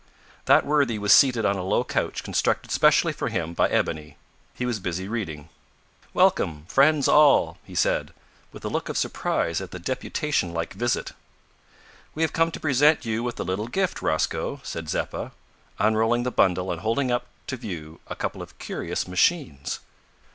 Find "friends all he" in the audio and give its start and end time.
6.65-7.75